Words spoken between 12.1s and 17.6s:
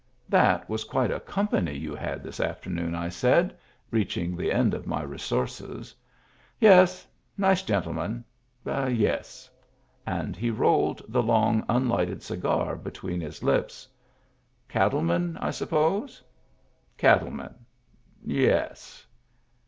cigar between his lips." Cattlemen, I suppose?"" Cattlemen.